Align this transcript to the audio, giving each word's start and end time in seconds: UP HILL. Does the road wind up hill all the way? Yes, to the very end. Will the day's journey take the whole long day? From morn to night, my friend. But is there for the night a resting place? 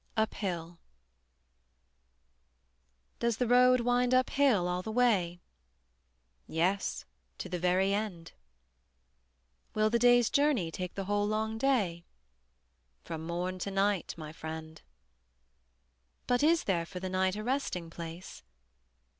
UP 0.17 0.33
HILL. 0.33 0.79
Does 3.19 3.37
the 3.37 3.45
road 3.47 3.81
wind 3.81 4.15
up 4.15 4.31
hill 4.31 4.67
all 4.67 4.81
the 4.81 4.91
way? 4.91 5.41
Yes, 6.47 7.05
to 7.37 7.47
the 7.47 7.59
very 7.59 7.93
end. 7.93 8.31
Will 9.75 9.91
the 9.91 9.99
day's 9.99 10.31
journey 10.31 10.71
take 10.71 10.95
the 10.95 11.05
whole 11.05 11.27
long 11.27 11.59
day? 11.59 12.03
From 13.03 13.27
morn 13.27 13.59
to 13.59 13.69
night, 13.69 14.15
my 14.17 14.33
friend. 14.33 14.81
But 16.25 16.41
is 16.41 16.63
there 16.63 16.87
for 16.87 16.99
the 16.99 17.07
night 17.07 17.35
a 17.35 17.43
resting 17.43 17.91
place? 17.91 18.41